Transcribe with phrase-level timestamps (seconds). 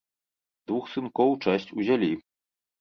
[0.71, 2.13] Двух сынкоў часць узялі.